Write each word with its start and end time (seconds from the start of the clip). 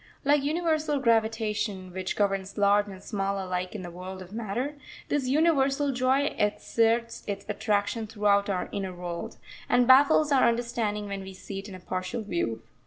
Like 0.25 0.41
universal 0.41 0.99
gravitation, 0.99 1.93
which 1.93 2.15
governs 2.15 2.57
large 2.57 2.87
and 2.87 3.03
small 3.03 3.37
alike 3.37 3.75
in 3.75 3.83
the 3.83 3.91
world 3.91 4.23
of 4.23 4.31
matter, 4.33 4.75
this 5.09 5.27
universal 5.27 5.91
joy 5.91 6.33
exerts 6.39 7.23
its 7.27 7.45
attraction 7.47 8.07
throughout 8.07 8.49
our 8.49 8.67
inner 8.71 8.95
world, 8.95 9.37
and 9.69 9.85
baffles 9.85 10.31
our 10.31 10.47
understanding 10.47 11.07
when 11.07 11.21
we 11.21 11.35
see 11.35 11.59
it 11.59 11.69
in 11.69 11.75
a 11.75 11.79
partial 11.79 12.23
view. 12.23 12.63